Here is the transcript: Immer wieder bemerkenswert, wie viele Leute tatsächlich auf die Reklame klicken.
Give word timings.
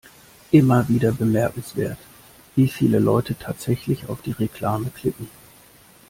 Immer 0.49 0.89
wieder 0.89 1.11
bemerkenswert, 1.11 1.99
wie 2.55 2.67
viele 2.67 2.97
Leute 2.97 3.37
tatsächlich 3.37 4.09
auf 4.09 4.23
die 4.23 4.31
Reklame 4.31 4.89
klicken. 4.89 5.29